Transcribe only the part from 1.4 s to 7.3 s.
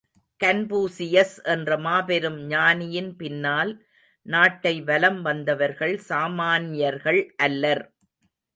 என்ற மாபெரும் ஞானியின் பின்னால் நாட்டை வலம் வந்தவர்கள் சாமான்யர்கள்